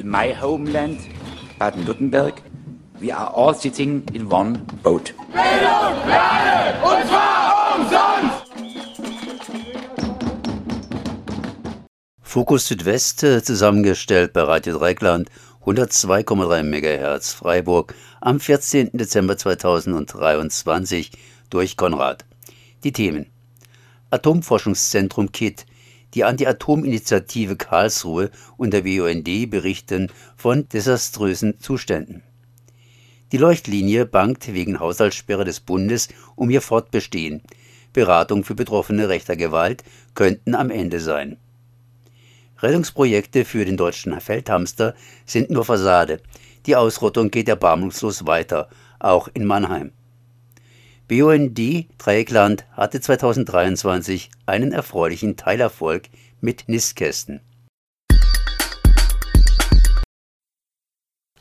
[0.00, 0.98] in my homeland,
[1.58, 2.42] Baden-Württemberg,
[3.00, 5.12] we are all sitting in one boat.
[5.32, 8.50] Bildung, Lade, und zwar umsonst!
[12.22, 15.30] Fokus Südwest zusammengestellt bei Radio Dreikland
[15.66, 18.90] 102,3 MHz Freiburg am 14.
[18.92, 21.12] Dezember 2023
[21.50, 22.24] durch Konrad.
[22.84, 23.26] Die Themen
[24.10, 25.66] Atomforschungszentrum KIT,
[26.14, 32.22] die Anti-Atom-Initiative Karlsruhe und der BUND berichten von desaströsen Zuständen.
[33.32, 37.42] Die Leuchtlinie bangt wegen Haushaltssperre des Bundes um ihr Fortbestehen.
[37.92, 41.36] Beratung für Betroffene rechter Gewalt könnten am Ende sein.
[42.58, 46.20] Rettungsprojekte für den deutschen Feldhamster sind nur Fassade.
[46.66, 49.92] Die Ausrottung geht erbarmungslos weiter, auch in Mannheim.
[51.10, 51.58] BUND
[51.98, 56.08] Dreieckland hatte 2023 einen erfreulichen Teilerfolg
[56.40, 57.40] mit Nistkästen.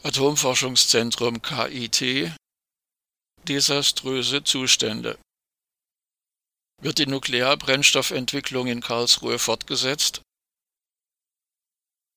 [0.02, 2.34] Atomforschungszentrum KIT
[3.48, 5.20] Desaströse Zustände
[6.82, 10.24] Wird die Nuklearbrennstoffentwicklung in Karlsruhe fortgesetzt?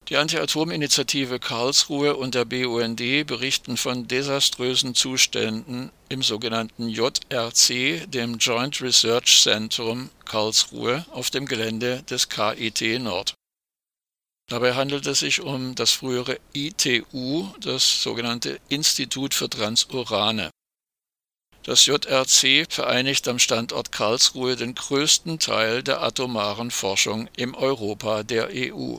[0.08, 8.82] Die Anti-Atom-Initiative Karlsruhe und der BUND berichten von desaströsen Zuständen im sogenannten JRC, dem Joint
[8.82, 13.34] Research Centrum Karlsruhe, auf dem Gelände des KIT Nord.
[14.48, 20.50] Dabei handelt es sich um das frühere ITU, das sogenannte Institut für Transurane.
[21.62, 28.48] Das JRC vereinigt am Standort Karlsruhe den größten Teil der atomaren Forschung im Europa der
[28.52, 28.96] EU.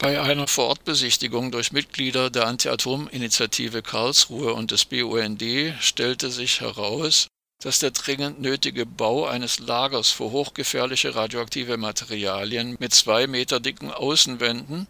[0.00, 5.44] Bei einer Vorortbesichtigung durch Mitglieder der Anti-Atom-Initiative Karlsruhe und des BUND
[5.78, 7.26] stellte sich heraus,
[7.62, 13.90] dass der dringend nötige Bau eines Lagers für hochgefährliche radioaktive Materialien mit zwei Meter dicken
[13.90, 14.86] Außenwänden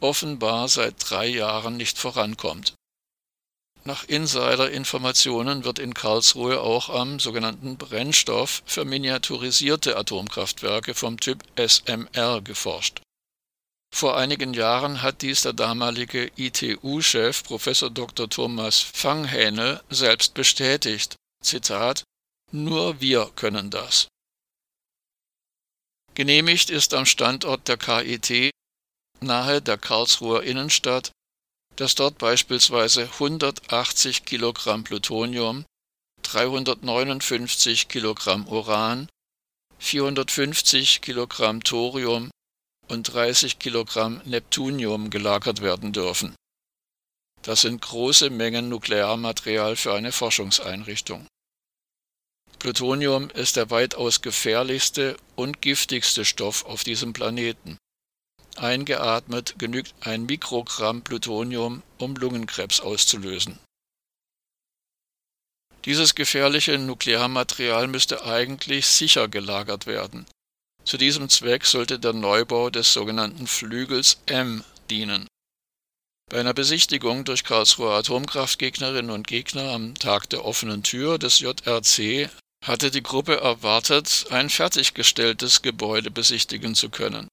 [0.00, 2.74] offenbar seit drei Jahren nicht vorankommt.
[3.84, 12.42] Nach Insider-Informationen wird in Karlsruhe auch am sogenannten Brennstoff für miniaturisierte Atomkraftwerke vom Typ SMR
[12.42, 13.00] geforscht.
[13.92, 18.30] Vor einigen Jahren hat dies der damalige ITU-Chef Professor Dr.
[18.30, 21.16] Thomas Fanghähnel selbst bestätigt.
[21.42, 22.04] Zitat
[22.52, 24.08] Nur wir können das.
[26.14, 28.50] Genehmigt ist am Standort der KIT
[29.20, 31.12] nahe der Karlsruher Innenstadt,
[31.76, 35.64] dass dort beispielsweise 180 Kilogramm Plutonium,
[36.22, 39.08] 359 Kilogramm Uran,
[39.78, 42.30] 450 Kilogramm Thorium
[42.90, 46.34] und 30 Kilogramm Neptunium gelagert werden dürfen.
[47.42, 51.26] Das sind große Mengen Nuklearmaterial für eine Forschungseinrichtung.
[52.58, 57.78] Plutonium ist der weitaus gefährlichste und giftigste Stoff auf diesem Planeten.
[58.56, 63.58] Eingeatmet genügt ein Mikrogramm Plutonium, um Lungenkrebs auszulösen.
[65.86, 70.26] Dieses gefährliche Nuklearmaterial müsste eigentlich sicher gelagert werden.
[70.90, 75.28] Zu diesem Zweck sollte der Neubau des sogenannten Flügels M dienen.
[76.28, 82.28] Bei einer Besichtigung durch Karlsruher Atomkraftgegnerinnen und Gegner am Tag der offenen Tür des JRC
[82.64, 87.28] hatte die Gruppe erwartet, ein fertiggestelltes Gebäude besichtigen zu können.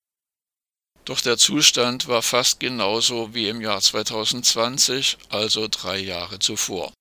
[1.06, 6.94] Doch der Zustand war fast genauso wie im Jahr 2020, also drei Jahre zuvor.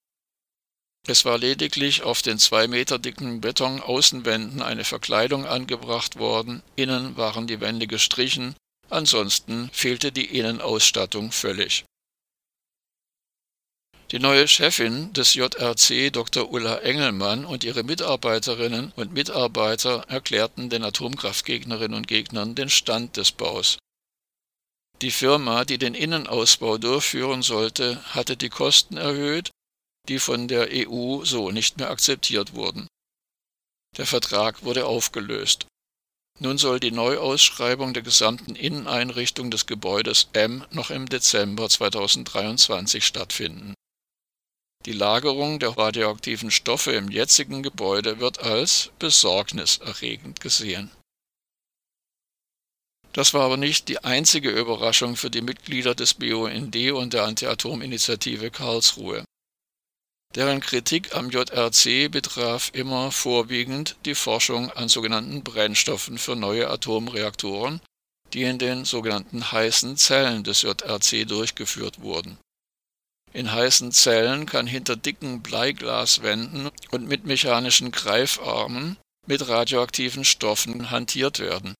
[1.09, 7.47] Es war lediglich auf den zwei Meter dicken Betonaußenwänden eine Verkleidung angebracht worden, innen waren
[7.47, 8.56] die Wände gestrichen,
[8.91, 11.84] ansonsten fehlte die Innenausstattung völlig.
[14.11, 16.50] Die neue Chefin des JRC, Dr.
[16.53, 23.33] Ulla Engelmann, und ihre Mitarbeiterinnen und Mitarbeiter erklärten den Atomkraftgegnerinnen und Gegnern den Stand des
[23.33, 23.78] Baus.
[25.03, 29.50] Die Firma, die den Innenausbau durchführen sollte, hatte die Kosten erhöht
[30.09, 32.87] die von der EU so nicht mehr akzeptiert wurden.
[33.97, 35.67] Der Vertrag wurde aufgelöst.
[36.39, 43.75] Nun soll die Neuausschreibung der gesamten Inneneinrichtung des Gebäudes M noch im Dezember 2023 stattfinden.
[44.84, 50.91] Die Lagerung der radioaktiven Stoffe im jetzigen Gebäude wird als besorgniserregend gesehen.
[53.13, 58.51] Das war aber nicht die einzige Überraschung für die Mitglieder des BUND und der Anti-Atom-Initiative
[58.51, 59.25] Karlsruhe.
[60.36, 67.80] Deren Kritik am JRC betraf immer vorwiegend die Forschung an sogenannten Brennstoffen für neue Atomreaktoren,
[68.34, 72.36] die in den sogenannten heißen Zellen des JRC durchgeführt wurden.
[73.33, 81.39] In heißen Zellen kann hinter dicken Bleiglaswänden und mit mechanischen Greifarmen mit radioaktiven Stoffen hantiert
[81.39, 81.74] werden.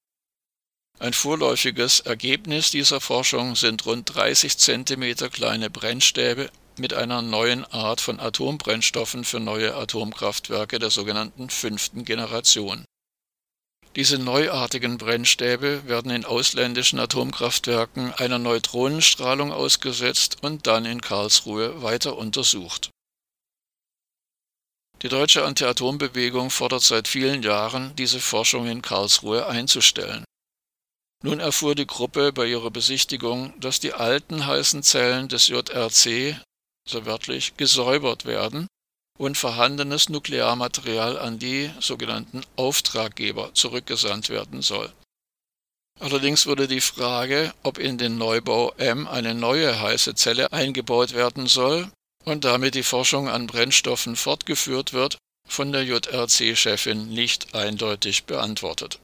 [0.99, 8.01] Ein vorläufiges Ergebnis dieser Forschung sind rund 30 cm kleine Brennstäbe mit einer neuen Art
[8.01, 12.85] von Atombrennstoffen für neue Atomkraftwerke der sogenannten fünften Generation.
[13.97, 22.19] Diese neuartigen Brennstäbe werden in ausländischen Atomkraftwerken einer Neutronenstrahlung ausgesetzt und dann in Karlsruhe weiter
[22.19, 22.91] untersucht.
[25.03, 30.25] Die deutsche Anti-Atom-Bewegung fordert seit vielen Jahren, diese Forschung in Karlsruhe einzustellen.
[31.23, 36.41] Nun erfuhr die Gruppe bei ihrer Besichtigung, dass die alten heißen Zellen des JRC
[36.87, 38.67] so wörtlich, gesäubert werden
[39.19, 44.93] und vorhandenes Nuklearmaterial an die sogenannten Auftraggeber zurückgesandt werden soll.
[45.99, 51.47] Allerdings wurde die Frage, ob in den Neubau M eine neue heiße Zelle eingebaut werden
[51.47, 51.91] soll
[52.25, 55.17] und damit die Forschung an Brennstoffen fortgeführt wird,
[55.49, 58.99] von der JRC-Chefin nicht eindeutig beantwortet.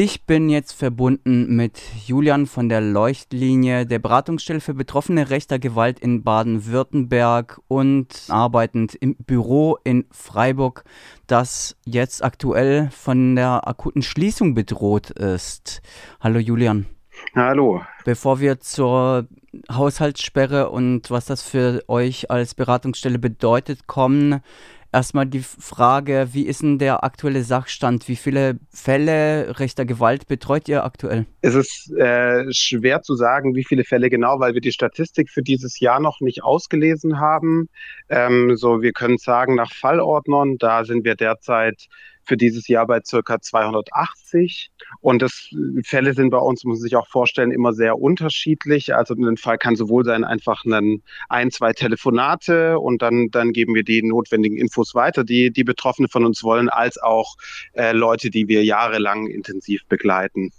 [0.00, 5.98] Ich bin jetzt verbunden mit Julian von der Leuchtlinie, der Beratungsstelle für Betroffene rechter Gewalt
[5.98, 10.84] in Baden-Württemberg und arbeitend im Büro in Freiburg,
[11.26, 15.82] das jetzt aktuell von der akuten Schließung bedroht ist.
[16.20, 16.86] Hallo Julian.
[17.34, 17.82] Hallo.
[18.04, 19.26] Bevor wir zur
[19.68, 24.42] Haushaltssperre und was das für euch als Beratungsstelle bedeutet kommen,
[24.90, 28.08] Erstmal die Frage, wie ist denn der aktuelle Sachstand?
[28.08, 31.26] Wie viele Fälle rechter Gewalt betreut ihr aktuell?
[31.42, 35.42] Es ist äh, schwer zu sagen, wie viele Fälle genau, weil wir die Statistik für
[35.42, 37.68] dieses Jahr noch nicht ausgelesen haben.
[38.08, 41.88] Ähm, so, wir können sagen, nach Fallordnern, da sind wir derzeit
[42.28, 44.70] für dieses Jahr bei circa 280.
[45.00, 45.50] Und das
[45.82, 48.94] Fälle sind bei uns, muss man sich auch vorstellen, immer sehr unterschiedlich.
[48.94, 53.74] Also ein Fall kann sowohl sein, einfach einen, ein, zwei Telefonate und dann, dann geben
[53.74, 57.36] wir die notwendigen Infos weiter, die die Betroffene von uns wollen, als auch
[57.72, 60.52] äh, Leute, die wir jahrelang intensiv begleiten.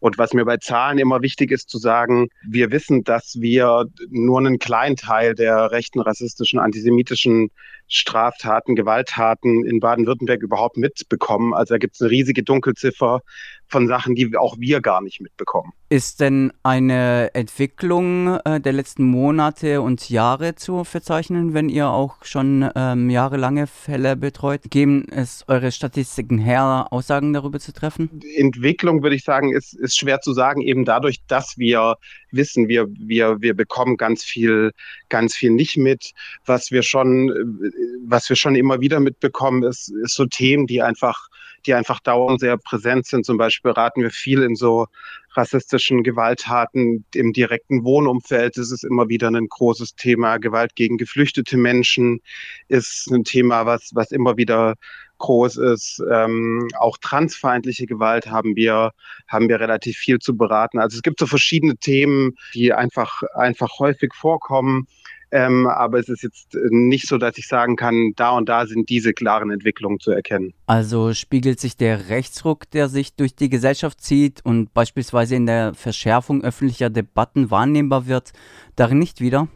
[0.00, 4.38] Und was mir bei Zahlen immer wichtig ist zu sagen, wir wissen, dass wir nur
[4.38, 7.50] einen kleinen Teil der rechten, rassistischen, antisemitischen
[7.88, 11.54] Straftaten, Gewalttaten in Baden-Württemberg überhaupt mitbekommen.
[11.54, 13.22] Also da gibt es eine riesige Dunkelziffer
[13.68, 15.72] von Sachen, die auch wir gar nicht mitbekommen.
[15.90, 22.24] Ist denn eine Entwicklung äh, der letzten Monate und Jahre zu verzeichnen, wenn ihr auch
[22.24, 24.62] schon ähm, jahrelange Fälle betreut?
[24.70, 28.20] Geben es eure Statistiken her, Aussagen darüber zu treffen?
[28.36, 31.96] Entwicklung, würde ich sagen, ist, ist schwer zu sagen, eben dadurch, dass wir
[32.30, 34.72] wissen, wir, wir, wir bekommen ganz viel,
[35.08, 36.12] ganz viel nicht mit.
[36.44, 37.60] Was wir schon,
[38.06, 41.28] was wir schon immer wieder mitbekommen, ist, ist so Themen, die einfach,
[41.68, 43.26] die einfach dauernd sehr präsent sind.
[43.26, 44.86] Zum Beispiel beraten wir viel in so
[45.34, 48.56] rassistischen Gewalttaten im direkten Wohnumfeld.
[48.56, 50.38] Das ist immer wieder ein großes Thema.
[50.38, 52.20] Gewalt gegen geflüchtete Menschen
[52.68, 54.74] ist ein Thema, was, was immer wieder
[55.18, 56.02] groß ist.
[56.10, 58.92] Ähm, auch transfeindliche Gewalt haben wir,
[59.28, 60.78] haben wir relativ viel zu beraten.
[60.78, 64.86] Also es gibt so verschiedene Themen, die einfach, einfach häufig vorkommen.
[65.30, 68.88] Ähm, aber es ist jetzt nicht so, dass ich sagen kann, da und da sind
[68.88, 70.54] diese klaren Entwicklungen zu erkennen.
[70.66, 75.74] Also spiegelt sich der Rechtsruck, der sich durch die Gesellschaft zieht und beispielsweise in der
[75.74, 78.32] Verschärfung öffentlicher Debatten wahrnehmbar wird,
[78.76, 79.48] darin nicht wieder?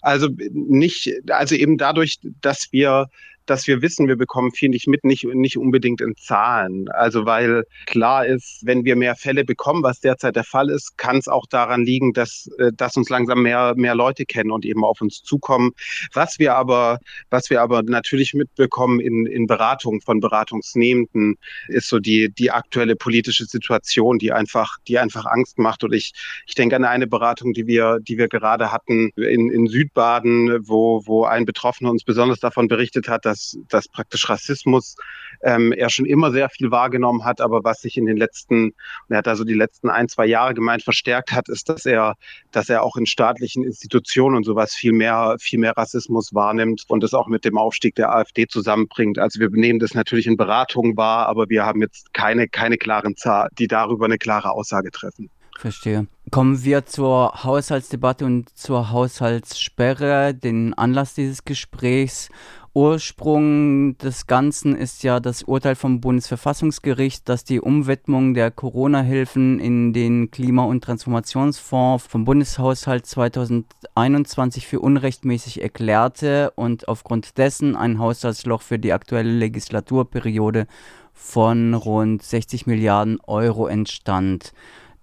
[0.00, 3.08] Also nicht, also eben dadurch, dass wir
[3.46, 6.88] dass wir wissen, wir bekommen viel nicht mit, nicht, nicht unbedingt in Zahlen.
[6.90, 11.16] Also weil klar ist, wenn wir mehr Fälle bekommen, was derzeit der Fall ist, kann
[11.16, 14.84] es auch daran liegen, dass, äh, dass uns langsam mehr, mehr Leute kennen und eben
[14.84, 15.72] auf uns zukommen.
[16.12, 16.98] Was wir aber,
[17.30, 21.36] was wir aber natürlich mitbekommen in, in Beratungen von Beratungsnehmenden,
[21.68, 25.84] ist so die, die aktuelle politische Situation, die einfach, die einfach Angst macht.
[25.84, 26.12] Und ich,
[26.46, 31.02] ich denke an eine Beratung, die wir, die wir gerade hatten in, in Südbaden, wo,
[31.06, 34.96] wo ein Betroffener uns besonders davon berichtet hat, dass dass, praktisch Rassismus
[35.42, 38.72] ähm, er schon immer sehr viel wahrgenommen hat, aber was sich in den letzten,
[39.08, 42.14] er hat also die letzten ein, zwei Jahre gemeint, verstärkt hat, ist, dass er,
[42.50, 47.02] dass er auch in staatlichen Institutionen und sowas viel mehr, viel mehr Rassismus wahrnimmt und
[47.02, 49.18] das auch mit dem Aufstieg der AfD zusammenbringt.
[49.18, 53.16] Also wir nehmen das natürlich in Beratungen wahr, aber wir haben jetzt keine, keine klaren
[53.16, 55.30] Zahlen, die darüber eine klare Aussage treffen.
[55.60, 56.06] Verstehe.
[56.30, 62.30] Kommen wir zur Haushaltsdebatte und zur Haushaltssperre, den Anlass dieses Gesprächs.
[62.72, 69.92] Ursprung des Ganzen ist ja das Urteil vom Bundesverfassungsgericht, dass die Umwidmung der Corona-Hilfen in
[69.92, 78.62] den Klima- und Transformationsfonds vom Bundeshaushalt 2021 für unrechtmäßig erklärte und aufgrund dessen ein Haushaltsloch
[78.62, 80.68] für die aktuelle Legislaturperiode
[81.12, 84.52] von rund 60 Milliarden Euro entstand.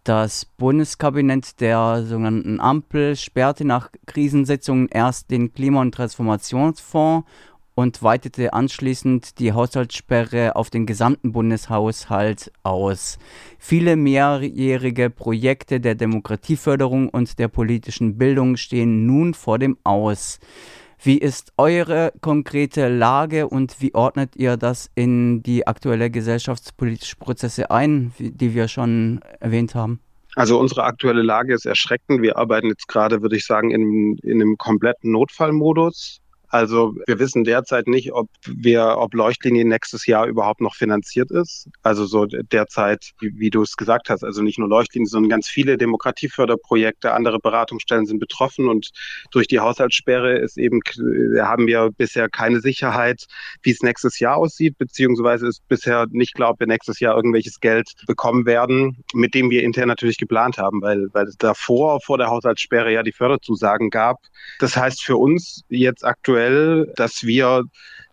[0.05, 7.27] Das Bundeskabinett der sogenannten Ampel sperrte nach Krisensitzungen erst den Klima- und Transformationsfonds
[7.77, 13.19] und weitete anschließend die Haushaltssperre auf den gesamten Bundeshaushalt aus.
[13.59, 20.39] Viele mehrjährige Projekte der Demokratieförderung und der politischen Bildung stehen nun vor dem Aus.
[21.03, 27.69] Wie ist eure konkrete Lage und wie ordnet ihr das in die aktuelle gesellschaftspolitische Prozesse
[27.69, 29.99] ein, die wir schon erwähnt haben?
[30.35, 32.23] Also unsere aktuelle Lage ist erschreckend.
[32.23, 36.21] Wir arbeiten jetzt gerade, würde ich sagen, in, in einem kompletten Notfallmodus.
[36.49, 41.67] Also wir wissen derzeit nicht, ob wir, ob Leuchtlinie nächstes Jahr überhaupt noch finanziert ist.
[41.81, 45.49] Also so derzeit, wie, wie du es gesagt hast, also nicht nur Leuchtlinie, sondern ganz
[45.49, 48.91] viele Demokratieförderprojekte, andere Beratungsstellen sind betroffen und
[49.31, 50.79] durch die Haushaltssperre ist eben,
[51.41, 53.25] haben wir bisher keine Sicherheit,
[53.61, 57.59] wie es nächstes Jahr aussieht, beziehungsweise ist bisher nicht klar, ob wir nächstes Jahr irgendwelches
[57.59, 62.17] Geld bekommen werden, mit dem wir intern natürlich geplant haben, weil, weil es davor, vor
[62.17, 64.19] der Haushaltssperre ja die Förderzusagen gab.
[64.59, 67.63] Das heißt für uns jetzt aktuell aktuell, dass wir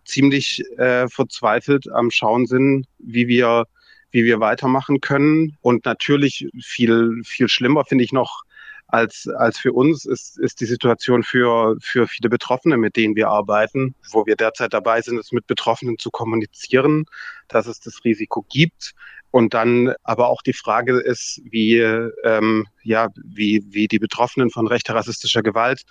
[0.04, 3.66] ziemlich äh, verzweifelt am Schauen sind, wie wir,
[4.11, 5.57] wie wir weitermachen können.
[5.61, 8.43] Und natürlich viel, viel schlimmer finde ich noch
[8.87, 13.28] als, als für uns ist, ist die Situation für, für viele Betroffene, mit denen wir
[13.28, 17.04] arbeiten, wo wir derzeit dabei sind, es mit Betroffenen zu kommunizieren,
[17.49, 18.93] dass es das Risiko gibt.
[19.31, 24.66] Und dann aber auch die Frage ist, wie, ähm, ja, wie, wie die Betroffenen von
[24.69, 25.83] rechter rassistischer Gewalt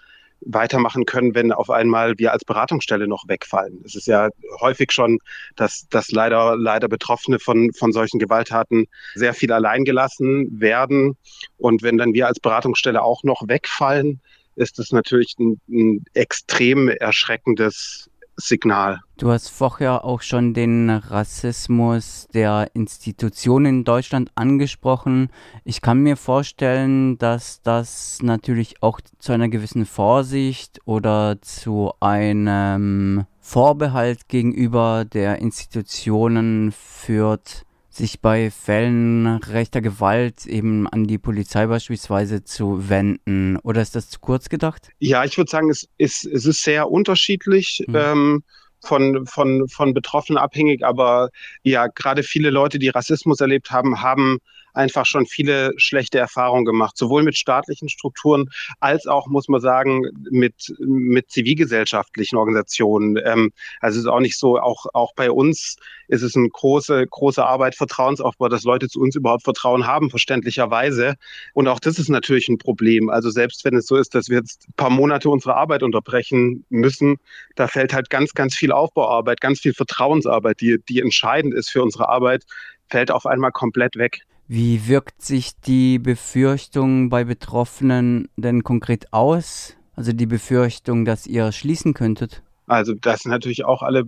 [0.45, 3.81] weitermachen können, wenn auf einmal wir als Beratungsstelle noch wegfallen.
[3.85, 5.19] Es ist ja häufig schon,
[5.55, 11.17] dass, dass leider, leider Betroffene von, von solchen Gewalttaten sehr viel alleingelassen werden.
[11.57, 14.21] Und wenn dann wir als Beratungsstelle auch noch wegfallen,
[14.55, 19.01] ist es natürlich ein, ein extrem erschreckendes Signal.
[19.17, 25.29] Du hast vorher auch schon den Rassismus der Institutionen in Deutschland angesprochen.
[25.63, 33.25] Ich kann mir vorstellen, dass das natürlich auch zu einer gewissen Vorsicht oder zu einem
[33.39, 42.43] Vorbehalt gegenüber der Institutionen führt sich bei Fällen rechter Gewalt eben an die Polizei beispielsweise
[42.43, 43.57] zu wenden?
[43.57, 44.89] Oder ist das zu kurz gedacht?
[44.99, 47.83] Ja, ich würde sagen, es ist, es ist sehr unterschiedlich.
[47.87, 47.95] Mhm.
[47.95, 48.43] Ähm,
[48.85, 51.29] von, von, von Betroffenen abhängig, aber
[51.61, 54.39] ja, gerade viele Leute, die Rassismus erlebt haben, haben
[54.73, 58.49] einfach schon viele schlechte Erfahrungen gemacht, sowohl mit staatlichen Strukturen
[58.79, 63.19] als auch, muss man sagen, mit, mit zivilgesellschaftlichen Organisationen.
[63.23, 65.77] Ähm, also es ist auch nicht so, auch, auch bei uns
[66.07, 71.15] ist es eine große, große Arbeit, Vertrauensaufbau, dass Leute zu uns überhaupt Vertrauen haben, verständlicherweise.
[71.53, 73.09] Und auch das ist natürlich ein Problem.
[73.09, 76.65] Also selbst wenn es so ist, dass wir jetzt ein paar Monate unsere Arbeit unterbrechen
[76.69, 77.17] müssen,
[77.55, 81.81] da fällt halt ganz, ganz viel Aufbauarbeit, ganz viel Vertrauensarbeit, die, die entscheidend ist für
[81.81, 82.43] unsere Arbeit,
[82.89, 84.21] fällt auf einmal komplett weg.
[84.47, 89.77] Wie wirkt sich die Befürchtung bei Betroffenen denn konkret aus?
[89.95, 92.43] Also die Befürchtung, dass ihr schließen könntet?
[92.67, 94.03] Also das sind natürlich auch alle,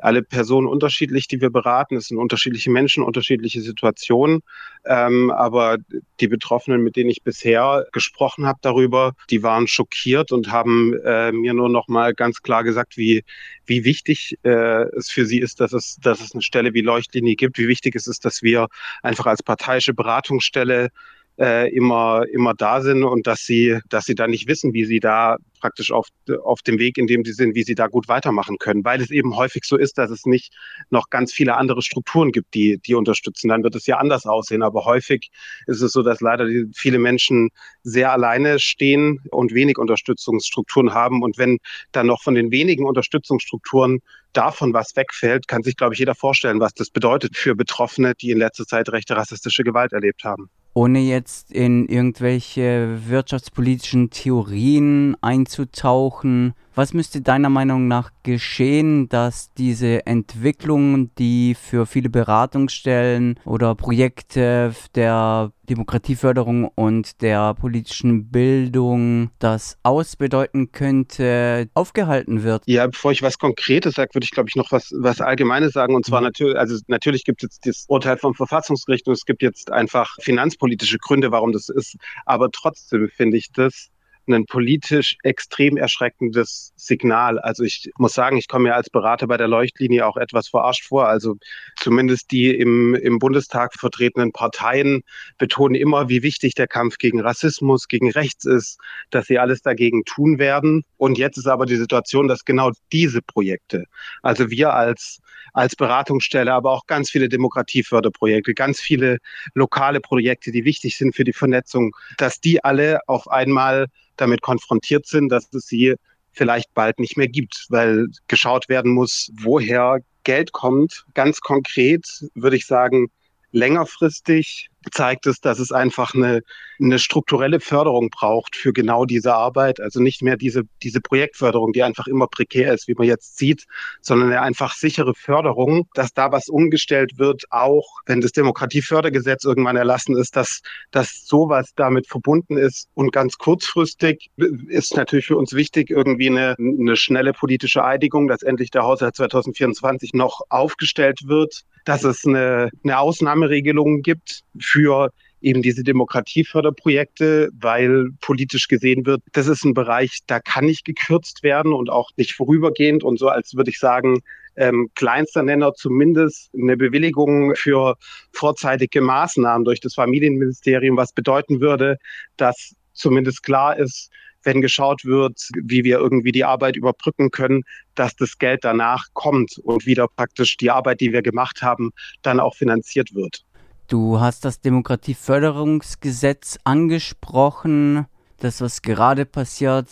[0.00, 1.96] alle Personen unterschiedlich, die wir beraten.
[1.96, 4.42] Es sind unterschiedliche Menschen, unterschiedliche Situationen.
[4.86, 5.78] Ähm, aber
[6.20, 11.32] die Betroffenen, mit denen ich bisher gesprochen habe darüber, die waren schockiert und haben äh,
[11.32, 13.24] mir nur noch mal ganz klar gesagt, wie,
[13.66, 17.36] wie wichtig äh, es für sie ist, dass es, dass es eine Stelle wie Leuchtlinie
[17.36, 18.68] gibt, wie wichtig es ist, dass wir
[19.02, 20.90] einfach als parteiische Beratungsstelle
[21.38, 25.00] äh, immer, immer da sind und dass sie, dass sie da nicht wissen, wie sie
[25.00, 26.08] da praktisch auf,
[26.44, 29.10] auf dem Weg, in dem sie sind, wie sie da gut weitermachen können, weil es
[29.10, 30.52] eben häufig so ist, dass es nicht
[30.90, 33.48] noch ganz viele andere Strukturen gibt, die, die unterstützen.
[33.48, 34.62] Dann wird es ja anders aussehen.
[34.62, 35.30] Aber häufig
[35.66, 37.50] ist es so, dass leider viele Menschen
[37.82, 41.22] sehr alleine stehen und wenig Unterstützungsstrukturen haben.
[41.22, 41.58] Und wenn
[41.92, 44.00] dann noch von den wenigen Unterstützungsstrukturen
[44.32, 48.30] davon was wegfällt, kann sich, glaube ich, jeder vorstellen, was das bedeutet für Betroffene, die
[48.30, 56.52] in letzter Zeit rechte rassistische Gewalt erlebt haben ohne jetzt in irgendwelche wirtschaftspolitischen Theorien einzutauchen,
[56.76, 64.74] was müsste deiner Meinung nach geschehen, dass diese Entwicklung, die für viele Beratungsstellen oder Projekte
[64.94, 72.62] der Demokratieförderung und der politischen Bildung das ausbedeuten könnte, aufgehalten wird?
[72.66, 75.94] Ja, bevor ich was Konkretes sage, würde ich, glaube ich, noch was, was Allgemeines sagen.
[75.94, 76.26] Und zwar mhm.
[76.26, 80.14] natürlich, also natürlich gibt es jetzt das Urteil vom Verfassungsgericht und es gibt jetzt einfach
[80.20, 81.96] finanzpolitische Gründe, warum das ist.
[82.26, 83.88] Aber trotzdem finde ich das
[84.34, 87.38] ein politisch extrem erschreckendes Signal.
[87.38, 90.84] Also ich muss sagen, ich komme ja als Berater bei der Leuchtlinie auch etwas verarscht
[90.84, 91.08] vor.
[91.08, 91.36] Also
[91.76, 95.02] zumindest die im, im Bundestag vertretenen Parteien
[95.38, 98.78] betonen immer, wie wichtig der Kampf gegen Rassismus, gegen Rechts ist,
[99.10, 100.84] dass sie alles dagegen tun werden.
[100.96, 103.84] Und jetzt ist aber die Situation, dass genau diese Projekte,
[104.22, 105.20] also wir als
[105.56, 109.18] als Beratungsstelle, aber auch ganz viele Demokratieförderprojekte, ganz viele
[109.54, 115.06] lokale Projekte, die wichtig sind für die Vernetzung, dass die alle auf einmal damit konfrontiert
[115.06, 115.94] sind, dass es sie
[116.32, 121.04] vielleicht bald nicht mehr gibt, weil geschaut werden muss, woher Geld kommt.
[121.14, 122.04] Ganz konkret
[122.34, 123.10] würde ich sagen,
[123.52, 126.42] längerfristig zeigt es, dass es einfach eine,
[126.80, 129.80] eine strukturelle Förderung braucht für genau diese Arbeit.
[129.80, 133.64] Also nicht mehr diese, diese Projektförderung, die einfach immer prekär ist, wie man jetzt sieht,
[134.00, 139.76] sondern eine einfach sichere Förderung, dass da was umgestellt wird, auch wenn das Demokratiefördergesetz irgendwann
[139.76, 142.88] erlassen ist, dass, dass sowas damit verbunden ist.
[142.94, 144.30] Und ganz kurzfristig
[144.68, 149.16] ist natürlich für uns wichtig, irgendwie eine, eine schnelle politische Einigung, dass endlich der Haushalt
[149.16, 158.08] 2024 noch aufgestellt wird dass es eine, eine Ausnahmeregelung gibt für eben diese Demokratieförderprojekte, weil
[158.20, 162.34] politisch gesehen wird, das ist ein Bereich, da kann nicht gekürzt werden und auch nicht
[162.34, 164.20] vorübergehend und so, als würde ich sagen,
[164.56, 167.96] ähm, kleinster Nenner zumindest eine Bewilligung für
[168.32, 171.98] vorzeitige Maßnahmen durch das Familienministerium, was bedeuten würde,
[172.36, 174.10] dass zumindest klar ist,
[174.46, 179.58] wenn geschaut wird, wie wir irgendwie die Arbeit überbrücken können, dass das Geld danach kommt
[179.58, 181.90] und wieder praktisch die Arbeit, die wir gemacht haben,
[182.22, 183.44] dann auch finanziert wird.
[183.88, 188.06] Du hast das Demokratieförderungsgesetz angesprochen.
[188.38, 189.88] Das, was gerade passiert,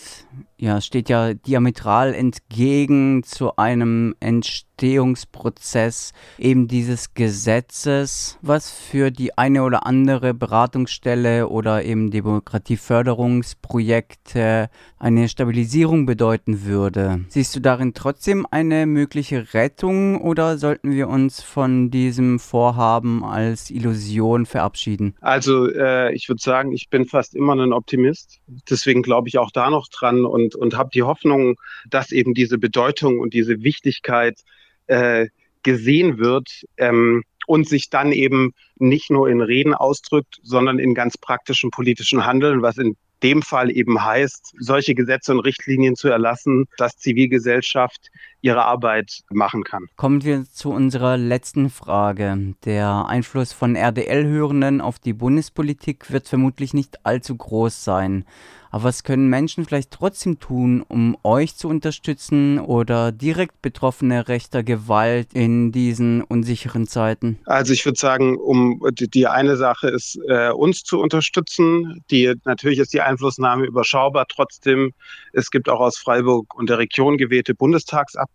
[0.65, 9.39] ja, steht ja diametral entgegen zu einem Entstehung Entstehungsprozess eben dieses Gesetzes, was für die
[9.39, 14.69] eine oder andere Beratungsstelle oder eben Demokratieförderungsprojekte
[14.99, 17.25] eine Stabilisierung bedeuten würde.
[17.29, 23.71] Siehst du darin trotzdem eine mögliche Rettung oder sollten wir uns von diesem Vorhaben als
[23.71, 25.15] Illusion verabschieden?
[25.21, 28.41] Also äh, ich würde sagen, ich bin fast immer ein Optimist.
[28.69, 31.57] Deswegen glaube ich auch da noch dran und, und habe die Hoffnung,
[31.89, 34.39] dass eben diese Bedeutung und diese Wichtigkeit
[34.87, 35.29] äh,
[35.63, 41.19] gesehen wird ähm, und sich dann eben nicht nur in Reden ausdrückt, sondern in ganz
[41.19, 46.67] praktischen politischen Handeln, was in dem Fall eben heißt, solche Gesetze und Richtlinien zu erlassen,
[46.77, 48.11] dass Zivilgesellschaft
[48.45, 49.87] ihre Arbeit machen kann.
[49.97, 52.55] Kommen wir zu unserer letzten Frage.
[52.67, 58.27] Der Einfluss von RDL-Hörenden auf die Bundespolitik wird vermutlich nicht allzu groß sein.
[58.75, 64.65] Aber was können Menschen vielleicht trotzdem tun, um euch zu unterstützen oder direkt Betroffene rechter
[64.65, 67.39] Gewalt in diesen unsicheren Zeiten?
[67.45, 72.03] Also ich würde sagen, um die, eine Sache ist, äh, uns zu unterstützen.
[72.11, 74.27] Die natürlich ist die Einflussnahme überschaubar.
[74.29, 74.93] Trotzdem,
[75.33, 78.34] es gibt auch aus Freiburg und der Region gewählte Bundestagsabgeordnete,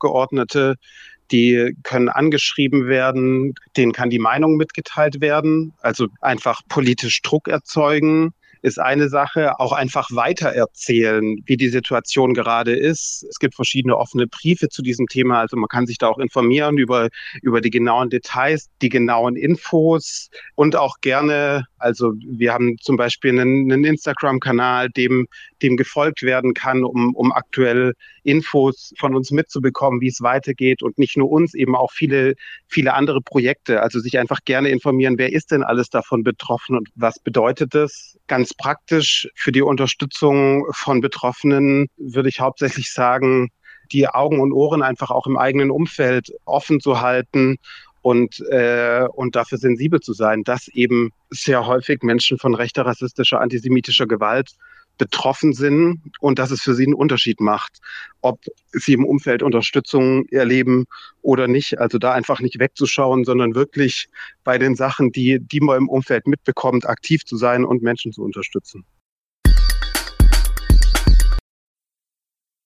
[1.32, 8.34] die können angeschrieben werden, denen kann die Meinung mitgeteilt werden, also einfach politisch Druck erzeugen
[8.62, 9.60] ist eine Sache.
[9.60, 13.26] Auch einfach weitererzählen, wie die Situation gerade ist.
[13.30, 15.40] Es gibt verschiedene offene Briefe zu diesem Thema.
[15.40, 17.10] Also man kann sich da auch informieren über,
[17.42, 23.32] über die genauen Details, die genauen Infos und auch gerne, also wir haben zum Beispiel
[23.32, 25.28] einen, einen Instagram-Kanal, dem,
[25.62, 30.98] dem gefolgt werden kann, um, um aktuell Infos von uns mitzubekommen, wie es weitergeht und
[30.98, 32.36] nicht nur uns, eben auch viele,
[32.68, 33.82] viele andere Projekte.
[33.82, 38.18] Also sich einfach gerne informieren, wer ist denn alles davon betroffen und was bedeutet das?
[38.28, 43.50] Ganz praktisch für die Unterstützung von Betroffenen würde ich hauptsächlich sagen,
[43.92, 47.58] die Augen und Ohren einfach auch im eigenen Umfeld offen zu halten
[48.02, 53.42] und, äh, und dafür sensibel zu sein, dass eben sehr häufig Menschen von rechter, rassistischer,
[53.42, 54.56] antisemitischer Gewalt
[55.00, 57.80] betroffen sind und dass es für sie einen Unterschied macht,
[58.22, 58.40] ob
[58.72, 60.86] sie im Umfeld Unterstützung erleben
[61.22, 61.80] oder nicht.
[61.80, 64.10] Also da einfach nicht wegzuschauen, sondern wirklich
[64.44, 68.24] bei den Sachen, die, die man im Umfeld mitbekommt, aktiv zu sein und Menschen zu
[68.24, 68.86] unterstützen.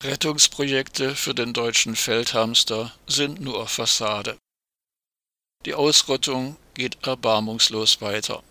[0.03, 4.37] Rettungsprojekte für den deutschen Feldhamster sind nur Fassade.
[5.65, 8.43] Die Ausrottung geht erbarmungslos weiter.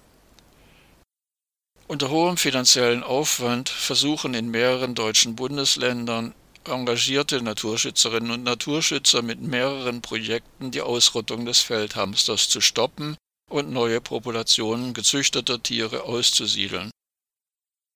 [1.86, 10.00] Unter hohem finanziellen Aufwand versuchen in mehreren deutschen Bundesländern engagierte Naturschützerinnen und Naturschützer mit mehreren
[10.00, 13.16] Projekten die Ausrottung des Feldhamsters zu stoppen
[13.50, 16.90] und neue Populationen gezüchteter Tiere auszusiedeln.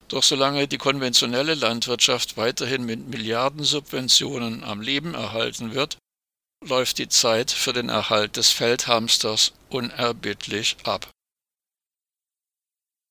[0.09, 5.97] Doch solange die konventionelle Landwirtschaft weiterhin mit Milliardensubventionen am Leben erhalten wird,
[6.67, 11.09] läuft die Zeit für den Erhalt des Feldhamsters unerbittlich ab.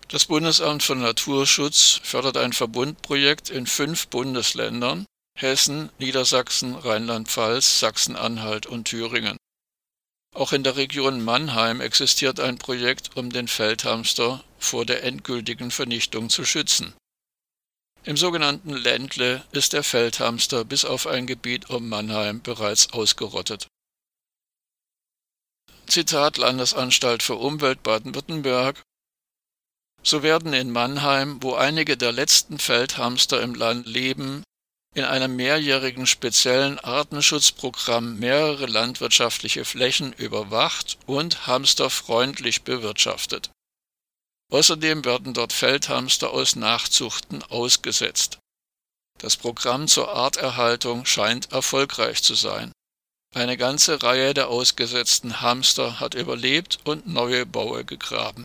[0.09, 5.05] Das Bundesamt für Naturschutz fördert ein Verbundprojekt in fünf Bundesländern
[5.37, 9.37] Hessen, Niedersachsen, Rheinland-Pfalz, Sachsen-Anhalt und Thüringen.
[10.35, 16.31] Auch in der Region Mannheim existiert ein Projekt, um den Feldhamster vor der endgültigen Vernichtung
[16.31, 16.95] zu schützen.
[18.07, 23.67] Im sogenannten Ländle ist der Feldhamster bis auf ein Gebiet um Mannheim bereits ausgerottet.
[25.89, 28.81] Zitat Landesanstalt für Umwelt Baden-Württemberg
[30.05, 34.45] so werden in Mannheim, wo einige der letzten Feldhamster im Land leben,
[34.95, 43.51] in einem mehrjährigen speziellen Artenschutzprogramm mehrere landwirtschaftliche Flächen überwacht und hamsterfreundlich bewirtschaftet.
[44.53, 48.39] Außerdem werden dort Feldhamster aus Nachzuchten ausgesetzt.
[49.19, 52.73] Das Programm zur Arterhaltung scheint erfolgreich zu sein.
[53.35, 58.45] Eine ganze Reihe der ausgesetzten Hamster hat überlebt und neue Baue gegraben.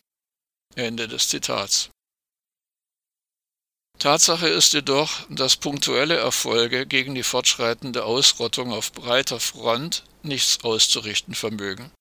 [0.74, 1.90] Ende des Zitats.
[3.98, 11.34] Tatsache ist jedoch, dass punktuelle Erfolge gegen die fortschreitende Ausrottung auf breiter Front nichts auszurichten
[11.34, 11.92] vermögen.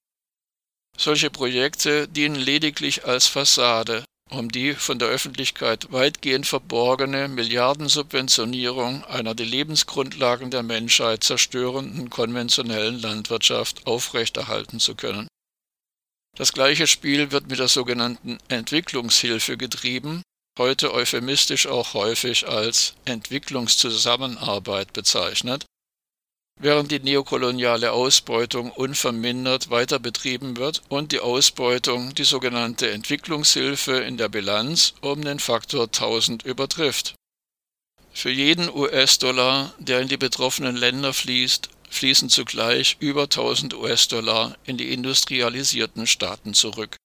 [0.98, 9.36] Solche Projekte dienen lediglich als Fassade, um die von der Öffentlichkeit weitgehend verborgene Milliardensubventionierung einer
[9.36, 15.28] die Lebensgrundlagen der Menschheit zerstörenden konventionellen Landwirtschaft aufrechterhalten zu können.
[16.38, 20.22] Das gleiche Spiel wird mit der sogenannten Entwicklungshilfe getrieben,
[20.58, 25.66] heute euphemistisch auch häufig als Entwicklungszusammenarbeit bezeichnet,
[26.60, 34.18] während die neokoloniale Ausbeutung unvermindert weiter betrieben wird und die Ausbeutung die sogenannte Entwicklungshilfe in
[34.18, 37.16] der Bilanz um den Faktor 1000 übertrifft.
[38.14, 44.78] Für jeden US-Dollar, der in die betroffenen Länder fließt, fließen zugleich über 1000 US-Dollar in
[44.78, 46.98] die industrialisierten Staaten zurück.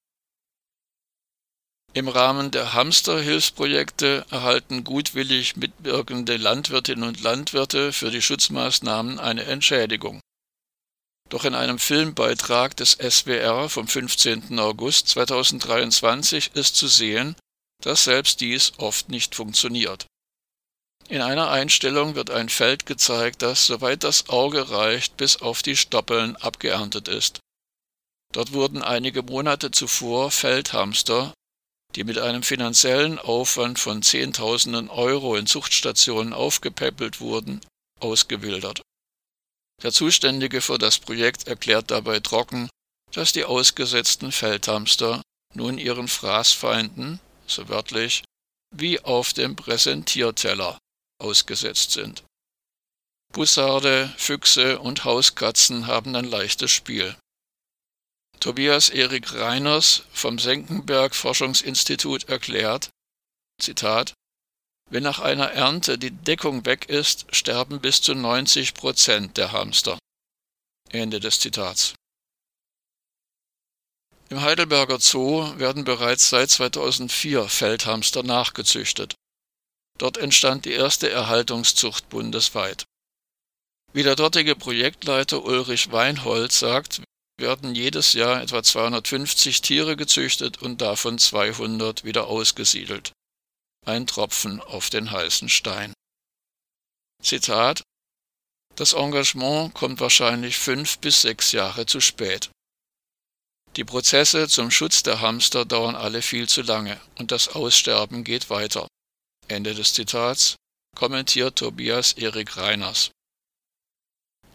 [1.96, 10.20] Im Rahmen der Hamsterhilfsprojekte erhalten gutwillig mitwirkende Landwirtinnen und Landwirte für die Schutzmaßnahmen eine Entschädigung.
[11.30, 14.58] Doch in einem Filmbeitrag des SWR vom 15.
[14.58, 17.34] August 2023 ist zu sehen,
[17.82, 20.04] dass selbst dies oft nicht funktioniert.
[21.08, 25.78] In einer Einstellung wird ein Feld gezeigt, das, soweit das Auge reicht, bis auf die
[25.78, 27.40] Stoppeln abgeerntet ist.
[28.32, 31.32] Dort wurden einige Monate zuvor Feldhamster
[31.96, 37.60] die mit einem finanziellen Aufwand von Zehntausenden Euro in Zuchtstationen aufgepäppelt wurden,
[38.00, 38.82] ausgewildert.
[39.82, 42.68] Der Zuständige für das Projekt erklärt dabei trocken,
[43.12, 45.22] dass die ausgesetzten Feldhamster
[45.54, 48.24] nun ihren Fraßfeinden, so wörtlich,
[48.74, 50.78] wie auf dem Präsentierteller
[51.18, 52.22] ausgesetzt sind.
[53.32, 57.16] Bussarde, Füchse und Hauskatzen haben ein leichtes Spiel.
[58.40, 62.90] Tobias Erik Reiners vom Senckenberg Forschungsinstitut erklärt,
[63.60, 64.14] Zitat,
[64.90, 69.98] wenn nach einer Ernte die Deckung weg ist, sterben bis zu 90 Prozent der Hamster.
[70.90, 71.94] Ende des Zitats.
[74.28, 79.14] Im Heidelberger Zoo werden bereits seit 2004 Feldhamster nachgezüchtet.
[79.98, 82.84] Dort entstand die erste Erhaltungszucht bundesweit.
[83.92, 87.02] Wie der dortige Projektleiter Ulrich Weinholz sagt,
[87.38, 93.12] werden jedes Jahr etwa 250 Tiere gezüchtet und davon 200 wieder ausgesiedelt.
[93.84, 95.92] Ein Tropfen auf den heißen Stein.
[97.22, 97.82] Zitat
[98.74, 102.50] Das Engagement kommt wahrscheinlich fünf bis sechs Jahre zu spät.
[103.76, 108.48] Die Prozesse zum Schutz der Hamster dauern alle viel zu lange und das Aussterben geht
[108.48, 108.88] weiter.
[109.48, 110.56] Ende des Zitats
[110.96, 113.10] kommentiert Tobias Erik Reiners.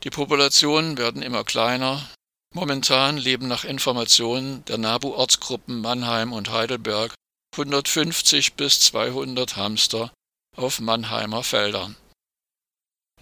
[0.03, 2.09] Die Populationen werden immer kleiner,
[2.53, 7.13] Momentan leben nach Informationen der NABU-Ortsgruppen Mannheim und Heidelberg
[7.53, 10.11] 150 bis 200 Hamster
[10.57, 11.95] auf Mannheimer Feldern.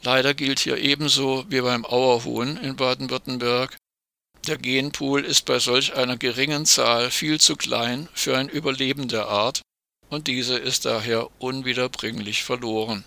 [0.01, 3.77] Leider gilt hier ebenso wie beim Auerhuhn in Baden-Württemberg,
[4.47, 9.27] der Genpool ist bei solch einer geringen Zahl viel zu klein für ein Überleben der
[9.27, 9.61] Art
[10.09, 13.03] und diese ist daher unwiederbringlich verloren.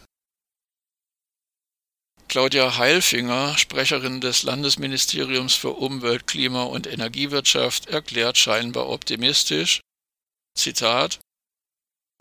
[2.33, 9.83] Claudia Heilfinger, Sprecherin des Landesministeriums für Umwelt, Klima und Energiewirtschaft, erklärt scheinbar optimistisch,
[10.57, 11.21] Zitat,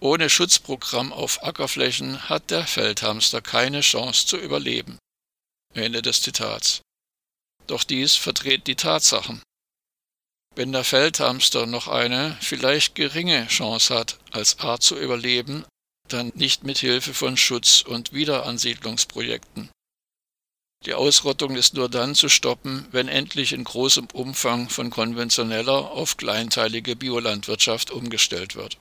[0.01, 4.97] ohne Schutzprogramm auf Ackerflächen hat der Feldhamster keine Chance zu überleben.
[5.73, 6.81] Ende des Zitats.
[7.67, 9.41] Doch dies verdreht die Tatsachen.
[10.55, 15.63] Wenn der Feldhamster noch eine vielleicht geringe Chance hat, als Art zu überleben,
[16.09, 19.71] dann nicht mit Hilfe von Schutz- und Wiederansiedlungsprojekten.
[20.87, 26.17] Die Ausrottung ist nur dann zu stoppen, wenn endlich in großem Umfang von konventioneller auf
[26.17, 28.79] kleinteilige Biolandwirtschaft umgestellt wird.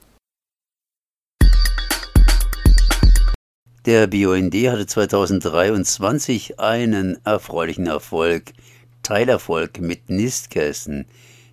[3.85, 8.53] Der BUND hatte 2023 einen erfreulichen Erfolg,
[9.03, 11.05] Teilerfolg mit Nistkästen.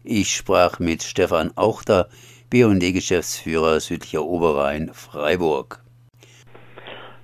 [0.02, 2.08] Ich sprach mit Stefan Auchter,
[2.48, 5.84] BUND-Geschäftsführer südlicher Oberrhein, Freiburg.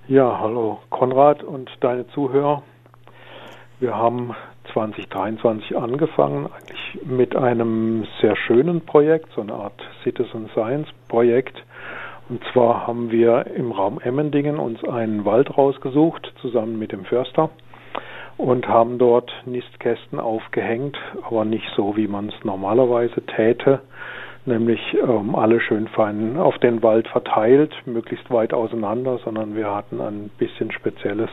[0.07, 2.61] Ja, hallo Konrad und deine Zuhörer.
[3.81, 4.33] Wir haben
[4.71, 11.61] 2023 angefangen, eigentlich mit einem sehr schönen Projekt, so eine Art Citizen Science Projekt,
[12.29, 17.49] Und zwar haben wir im Raum Emmendingen uns einen Wald rausgesucht, zusammen mit dem Förster,
[18.37, 23.81] und haben dort Nistkästen aufgehängt, aber nicht so, wie man es normalerweise täte,
[24.45, 29.99] nämlich ähm, alle schön fein auf den Wald verteilt, möglichst weit auseinander, sondern wir hatten
[29.99, 31.29] ein bisschen spezielles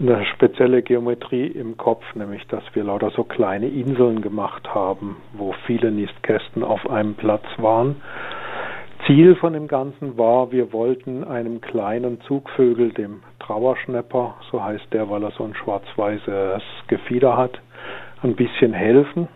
[0.00, 5.54] eine spezielle Geometrie im Kopf, nämlich dass wir lauter so kleine Inseln gemacht haben, wo
[5.66, 7.96] viele Nistkästen auf einem Platz waren.
[9.06, 15.10] Ziel von dem Ganzen war, wir wollten einem kleinen Zugvögel, dem Trauerschnepper, so heißt der,
[15.10, 17.60] weil er so ein schwarz-weißes Gefieder hat,
[18.22, 19.28] ein bisschen helfen.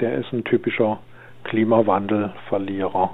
[0.00, 0.98] Der ist ein typischer
[1.44, 3.10] Klimawandelverlierer.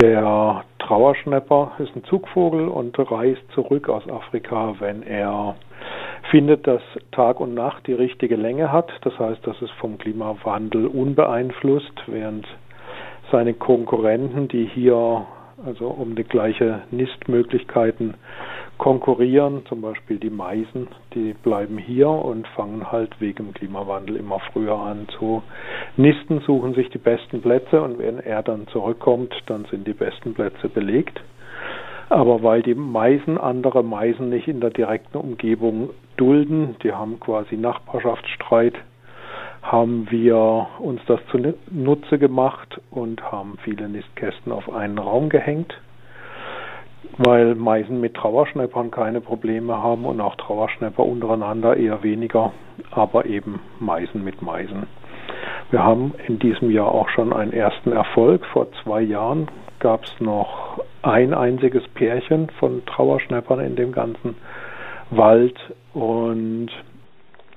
[0.00, 5.56] Der Trauerschnepper ist ein Zugvogel und reist zurück aus Afrika, wenn er
[6.30, 8.92] findet, dass Tag und Nacht die richtige Länge hat.
[9.02, 12.46] Das heißt, das ist vom Klimawandel unbeeinflusst, während
[13.32, 15.26] seine Konkurrenten, die hier
[15.66, 18.14] also um die gleiche Nistmöglichkeiten
[18.78, 19.66] konkurrieren.
[19.68, 24.78] Zum Beispiel die Meisen, die bleiben hier und fangen halt wegen dem Klimawandel immer früher
[24.78, 25.42] an zu
[25.96, 30.34] nisten, suchen sich die besten Plätze und wenn er dann zurückkommt, dann sind die besten
[30.34, 31.20] Plätze belegt.
[32.08, 37.56] Aber weil die Meisen andere Meisen nicht in der direkten Umgebung dulden, die haben quasi
[37.56, 38.74] Nachbarschaftsstreit,
[39.60, 45.78] haben wir uns das zunutze gemacht und haben viele Nistkästen auf einen Raum gehängt,
[47.18, 52.52] weil Meisen mit Trauerschneppern keine Probleme haben und auch Trauerschnepper untereinander eher weniger,
[52.90, 54.86] aber eben Meisen mit Meisen.
[55.70, 58.46] Wir haben in diesem Jahr auch schon einen ersten Erfolg.
[58.46, 59.48] Vor zwei Jahren
[59.80, 64.36] gab es noch ein einziges Pärchen von Trauerschneppern in dem ganzen
[65.10, 65.58] Wald
[65.94, 66.70] und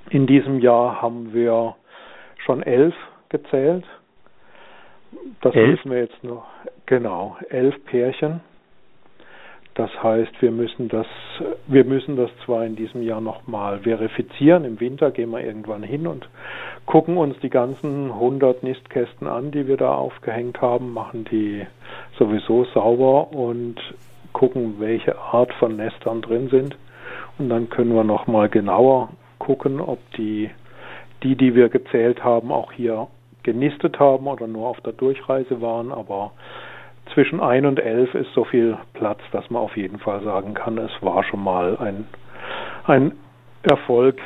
[0.10, 1.75] in diesem Jahr haben wir
[2.45, 2.95] schon elf
[3.30, 3.86] gezählt.
[5.41, 5.69] Das elf?
[5.69, 6.45] müssen wir jetzt noch,
[6.86, 8.41] genau, elf Pärchen.
[9.75, 11.07] Das heißt, wir müssen das,
[11.67, 14.65] wir müssen das zwar in diesem Jahr nochmal verifizieren.
[14.65, 16.27] Im Winter gehen wir irgendwann hin und
[16.86, 21.65] gucken uns die ganzen 100 Nistkästen an, die wir da aufgehängt haben, machen die
[22.19, 23.75] sowieso sauber und
[24.34, 26.77] gucken, welche Art von Nestern drin sind.
[27.38, 30.49] Und dann können wir nochmal genauer gucken, ob die
[31.23, 33.07] die, die wir gezählt haben, auch hier
[33.43, 35.91] genistet haben oder nur auf der Durchreise waren.
[35.91, 36.31] Aber
[37.13, 40.78] zwischen 1 und 11 ist so viel Platz, dass man auf jeden Fall sagen kann,
[40.78, 42.06] es war schon mal ein,
[42.86, 43.13] ein
[43.63, 44.19] Erfolg,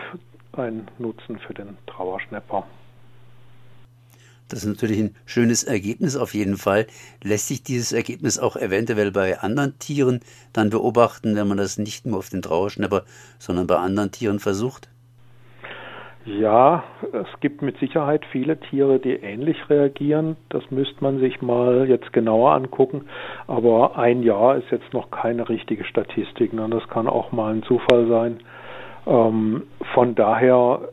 [0.54, 2.66] ein Nutzen für den Trauerschnepper.
[4.48, 6.86] Das ist natürlich ein schönes Ergebnis auf jeden Fall.
[7.24, 10.20] Lässt sich dieses Ergebnis auch eventuell bei anderen Tieren
[10.54, 13.06] dann beobachten, wenn man das nicht nur auf den Trauerschnepper,
[13.40, 14.88] sondern bei anderen Tieren versucht?
[16.26, 16.84] Ja,
[17.14, 20.38] es gibt mit Sicherheit viele Tiere, die ähnlich reagieren.
[20.50, 23.06] Das müsste man sich mal jetzt genauer angucken.
[23.46, 26.52] Aber ein Jahr ist jetzt noch keine richtige Statistik.
[26.52, 26.68] Ne?
[26.72, 28.40] Das kann auch mal ein Zufall sein.
[29.06, 30.90] Ähm, von daher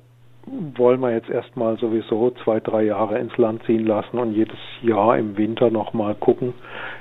[0.77, 5.17] wollen wir jetzt erstmal sowieso zwei, drei Jahre ins Land ziehen lassen und jedes Jahr
[5.17, 6.53] im Winter nochmal gucken,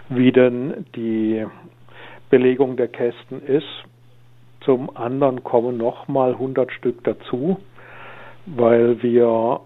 [0.07, 1.45] wie denn die
[2.29, 3.83] Belegung der Kästen ist.
[4.61, 7.57] Zum anderen kommen nochmal 100 Stück dazu
[8.45, 9.61] weil wir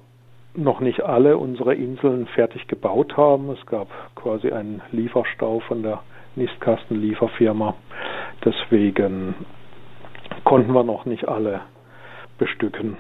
[0.56, 3.50] noch nicht alle unsere Inseln fertig gebaut haben.
[3.50, 6.02] Es gab quasi einen Lieferstau von der
[6.36, 7.76] Nistkastenlieferfirma.
[8.44, 9.36] Deswegen
[10.44, 11.62] konnten wir noch nicht alle
[12.38, 12.98] bestücken.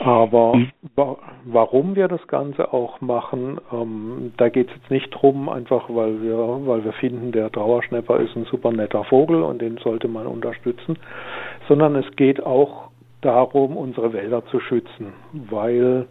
[0.00, 0.70] Aber hm.
[0.96, 5.88] wa warum wir das Ganze auch machen, ähm, da geht es jetzt nicht drum, einfach
[5.88, 10.08] weil wir, weil wir finden, der Trauerschnepper ist ein super netter Vogel und den sollte
[10.08, 10.98] man unterstützen,
[11.68, 16.06] sondern es geht auch darum, unsere Wälder zu schützen, weil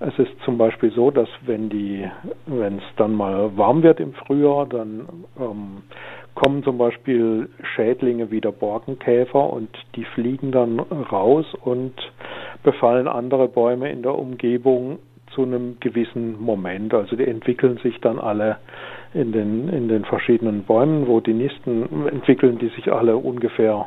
[0.00, 2.08] es ist zum Beispiel so, dass wenn die,
[2.46, 5.08] wenn es dann mal warm wird im Frühjahr, dann
[5.40, 5.82] ähm,
[6.34, 11.94] kommen zum Beispiel Schädlinge wie der Borkenkäfer und die fliegen dann raus und
[12.62, 15.00] befallen andere Bäume in der Umgebung
[15.34, 16.94] zu einem gewissen Moment.
[16.94, 18.58] Also die entwickeln sich dann alle
[19.14, 23.86] in den, in den verschiedenen Bäumen, wo die Nisten entwickeln die sich alle ungefähr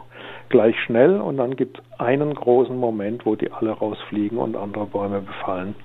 [0.50, 4.86] gleich schnell und dann gibt es einen großen Moment, wo die alle rausfliegen und andere
[4.86, 5.76] Bäume befallen.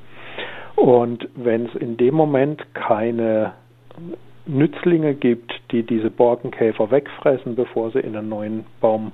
[0.74, 3.52] Und wenn es in dem Moment keine
[4.46, 9.12] Nützlinge gibt, die diese Borkenkäfer wegfressen, bevor sie in einen neuen Baum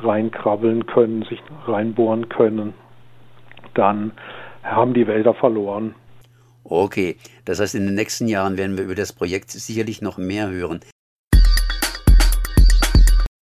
[0.00, 2.74] reinkrabbeln können, sich reinbohren können,
[3.74, 4.12] dann
[4.62, 5.94] haben die Wälder verloren.
[6.64, 10.48] Okay, das heißt, in den nächsten Jahren werden wir über das Projekt sicherlich noch mehr
[10.48, 10.80] hören.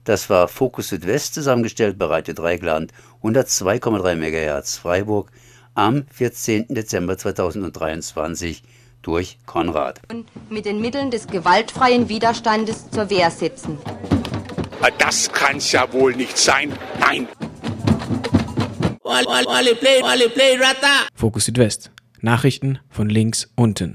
[0.02, 2.92] Das war Fokus Südwest zusammengestellt bei Radio Dreigland
[3.22, 5.30] 102,3 MHz Freiburg
[5.74, 6.66] am 14.
[6.68, 8.62] Dezember 2023
[9.02, 10.00] durch Konrad.
[10.48, 13.78] Mit den Mitteln des gewaltfreien Widerstandes zur Wehr setzen.
[14.98, 16.72] Das kann's ja wohl nicht sein.
[17.00, 17.28] Nein.
[21.14, 21.90] Fokus Südwest.
[22.26, 23.94] Nachrichten von links unten.